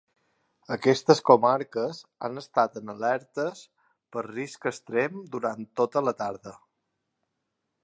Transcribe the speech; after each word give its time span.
Aquestes 0.75 1.19
comarques 1.27 1.99
han 2.27 2.41
estat 2.41 2.79
en 2.81 2.93
alertes 2.95 3.61
per 4.17 4.25
risc 4.29 4.67
extrem 4.73 5.23
durant 5.37 5.71
tota 5.83 6.07
la 6.09 6.15
tarda. 6.25 6.57